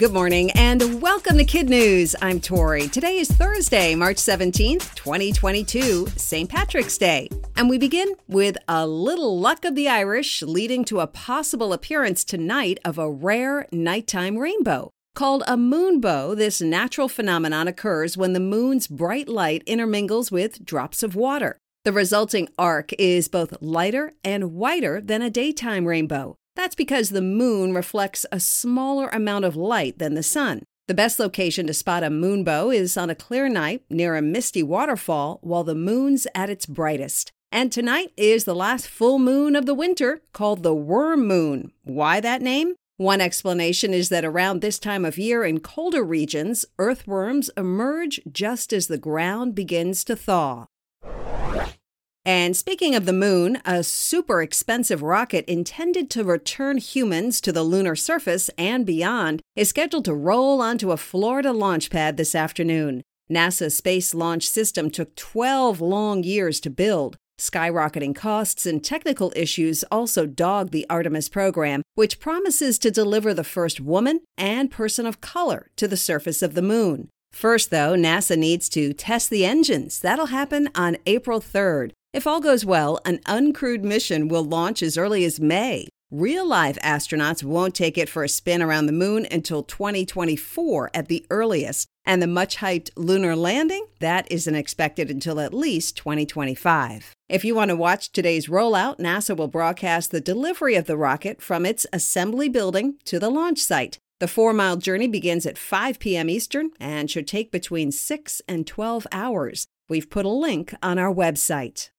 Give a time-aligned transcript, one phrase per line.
[0.00, 2.16] Good morning and welcome to Kid News.
[2.22, 2.88] I'm Tori.
[2.88, 6.48] Today is Thursday, March 17th, 2022, St.
[6.48, 7.28] Patrick's Day.
[7.54, 12.24] And we begin with a little luck of the Irish leading to a possible appearance
[12.24, 14.90] tonight of a rare nighttime rainbow.
[15.14, 21.02] Called a moonbow, this natural phenomenon occurs when the moon's bright light intermingles with drops
[21.02, 21.58] of water.
[21.84, 26.36] The resulting arc is both lighter and whiter than a daytime rainbow.
[26.60, 30.62] That's because the moon reflects a smaller amount of light than the sun.
[30.88, 34.62] The best location to spot a moonbow is on a clear night near a misty
[34.62, 37.32] waterfall while the moon's at its brightest.
[37.50, 41.72] And tonight is the last full moon of the winter, called the worm moon.
[41.84, 42.74] Why that name?
[42.98, 48.74] One explanation is that around this time of year in colder regions, earthworms emerge just
[48.74, 50.66] as the ground begins to thaw.
[52.24, 57.62] And speaking of the moon, a super expensive rocket intended to return humans to the
[57.62, 63.02] lunar surface and beyond is scheduled to roll onto a Florida launch pad this afternoon.
[63.30, 67.16] NASA's Space Launch System took 12 long years to build.
[67.38, 73.44] Skyrocketing costs and technical issues also dog the Artemis program, which promises to deliver the
[73.44, 77.08] first woman and person of color to the surface of the moon.
[77.32, 80.00] First, though, NASA needs to test the engines.
[80.00, 81.92] That'll happen on April 3rd.
[82.12, 85.86] If all goes well, an uncrewed mission will launch as early as May.
[86.10, 91.06] Real life astronauts won't take it for a spin around the moon until 2024 at
[91.06, 97.14] the earliest, and the much hyped lunar landing, that isn't expected until at least 2025.
[97.28, 101.40] If you want to watch today's rollout, NASA will broadcast the delivery of the rocket
[101.40, 103.98] from its assembly building to the launch site.
[104.18, 106.28] The four mile journey begins at 5 p.m.
[106.28, 109.68] Eastern and should take between 6 and 12 hours.
[109.88, 111.90] We've put a link on our website.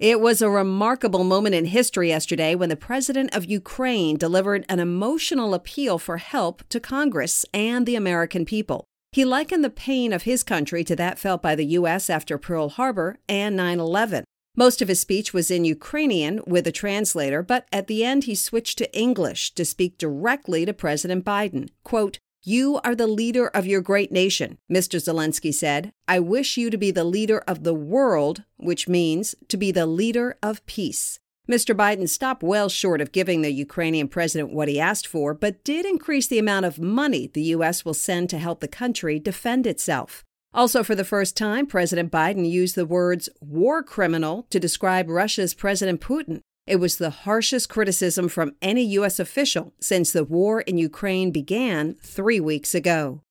[0.00, 4.80] It was a remarkable moment in history yesterday when the president of Ukraine delivered an
[4.80, 8.86] emotional appeal for help to Congress and the American people.
[9.12, 12.08] He likened the pain of his country to that felt by the U.S.
[12.08, 14.24] after Pearl Harbor and 9 11.
[14.56, 18.34] Most of his speech was in Ukrainian with a translator, but at the end he
[18.34, 21.68] switched to English to speak directly to President Biden.
[21.84, 24.98] Quote, you are the leader of your great nation, Mr.
[24.98, 25.92] Zelensky said.
[26.08, 29.86] I wish you to be the leader of the world, which means to be the
[29.86, 31.20] leader of peace.
[31.50, 31.74] Mr.
[31.74, 35.84] Biden stopped well short of giving the Ukrainian president what he asked for, but did
[35.84, 37.84] increase the amount of money the U.S.
[37.84, 40.24] will send to help the country defend itself.
[40.52, 45.54] Also, for the first time, President Biden used the words war criminal to describe Russia's
[45.54, 46.40] President Putin.
[46.70, 49.18] It was the harshest criticism from any U.S.
[49.18, 53.22] official since the war in Ukraine began three weeks ago.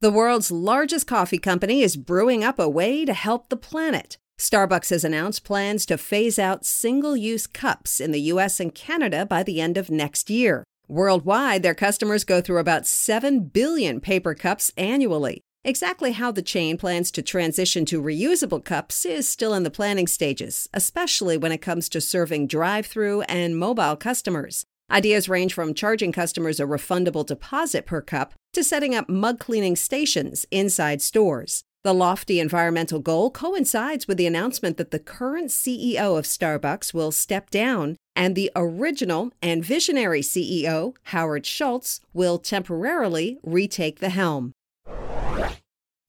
[0.00, 4.18] The world's largest coffee company is brewing up a way to help the planet.
[4.38, 9.26] Starbucks has announced plans to phase out single use cups in the US and Canada
[9.26, 10.62] by the end of next year.
[10.86, 15.42] Worldwide, their customers go through about 7 billion paper cups annually.
[15.62, 20.06] Exactly how the chain plans to transition to reusable cups is still in the planning
[20.06, 24.64] stages, especially when it comes to serving drive through and mobile customers.
[24.90, 29.76] Ideas range from charging customers a refundable deposit per cup to setting up mug cleaning
[29.76, 31.62] stations inside stores.
[31.84, 37.12] The lofty environmental goal coincides with the announcement that the current CEO of Starbucks will
[37.12, 44.52] step down and the original and visionary CEO, Howard Schultz, will temporarily retake the helm.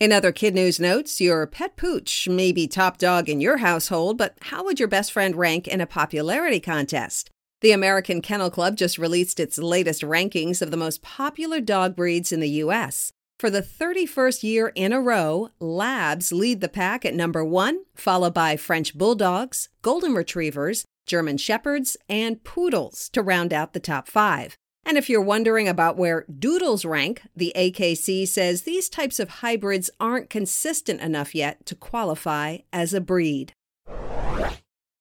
[0.01, 4.18] In other kid news notes, your pet pooch may be top dog in your household,
[4.18, 7.30] but how would your best friend rank in a popularity contest?
[7.62, 12.31] The American Kennel Club just released its latest rankings of the most popular dog breeds
[12.31, 13.12] in the U.S.
[13.39, 18.33] For the 31st year in a row, Labs lead the pack at number one, followed
[18.33, 24.57] by French Bulldogs, Golden Retrievers, German Shepherds, and Poodles to round out the top five.
[24.86, 29.89] And if you're wondering about where doodles rank, the AKC says these types of hybrids
[30.00, 33.54] aren't consistent enough yet to qualify as a breed.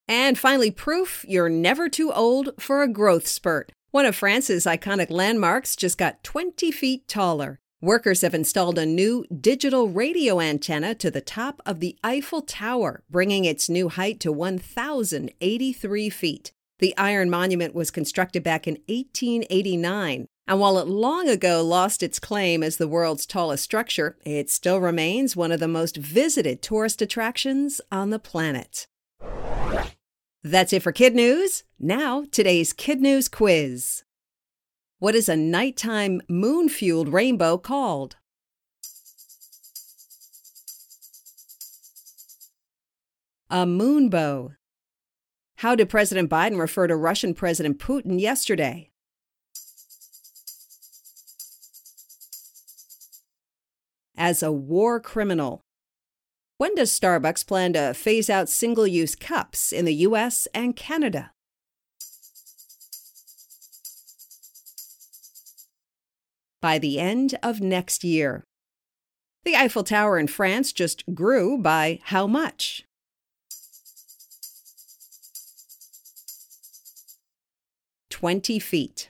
[0.06, 3.72] And finally, proof you're never too old for a growth spurt.
[3.90, 7.58] One of France's iconic landmarks just got 20 feet taller.
[7.80, 13.02] Workers have installed a new digital radio antenna to the top of the Eiffel Tower,
[13.08, 16.52] bringing its new height to 1,083 feet.
[16.80, 22.18] The Iron Monument was constructed back in 1889, and while it long ago lost its
[22.18, 27.02] claim as the world's tallest structure, it still remains one of the most visited tourist
[27.02, 28.86] attractions on the planet.
[30.42, 31.64] That's it for Kid News.
[31.78, 34.04] Now, today's Kid News quiz.
[34.98, 38.16] What is a nighttime moon fueled rainbow called?
[43.50, 44.54] A moonbow.
[45.60, 48.88] How did President Biden refer to Russian President Putin yesterday?
[54.16, 55.60] As a war criminal.
[56.56, 61.32] When does Starbucks plan to phase out single use cups in the US and Canada?
[66.62, 68.44] By the end of next year.
[69.44, 72.86] The Eiffel Tower in France just grew by how much?
[78.20, 79.08] 20 feet.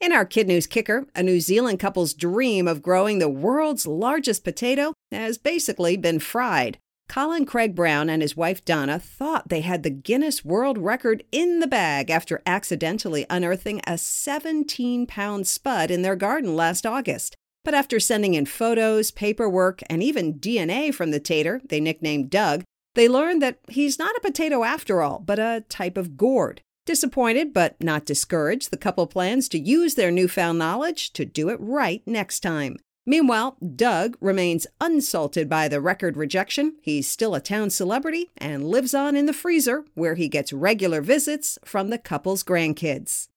[0.00, 4.44] In our Kid News Kicker, a New Zealand couple's dream of growing the world's largest
[4.44, 6.78] potato has basically been fried.
[7.08, 11.58] Colin Craig Brown and his wife Donna thought they had the Guinness World Record in
[11.58, 17.34] the bag after accidentally unearthing a 17 pound spud in their garden last August.
[17.64, 22.62] But after sending in photos, paperwork, and even DNA from the tater they nicknamed Doug,
[22.94, 26.62] they learned that he's not a potato after all, but a type of gourd.
[26.88, 31.58] Disappointed but not discouraged, the couple plans to use their newfound knowledge to do it
[31.60, 32.78] right next time.
[33.04, 36.76] Meanwhile, Doug remains unsalted by the record rejection.
[36.80, 41.02] He's still a town celebrity and lives on in the freezer, where he gets regular
[41.02, 43.28] visits from the couple's grandkids.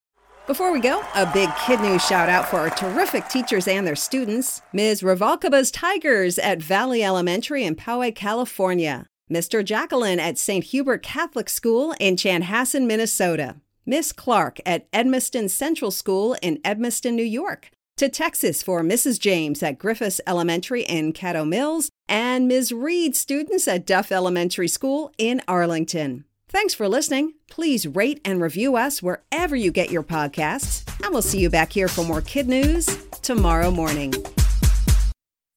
[0.47, 3.97] Before we go, a big kid news shout out for our terrific teachers and their
[3.97, 4.61] students.
[4.71, 5.01] Ms.
[5.01, 9.07] Ravalkaba's Tigers at Valley Elementary in Poway, California.
[9.31, 9.63] Mr.
[9.63, 10.65] Jacqueline at St.
[10.65, 13.55] Hubert Catholic School in Chanhassen, Minnesota.
[13.85, 17.71] Miss Clark at Edmeston Central School in Edmeston, New York.
[17.97, 19.19] To Texas for Mrs.
[19.19, 22.73] James at Griffiths Elementary in Caddo Mills and Ms.
[22.73, 26.25] Reed students at Duff Elementary School in Arlington.
[26.49, 27.35] Thanks for listening.
[27.49, 31.71] Please rate and review us wherever you get your podcasts, and we'll see you back
[31.71, 32.85] here for more kid news
[33.21, 34.13] tomorrow morning.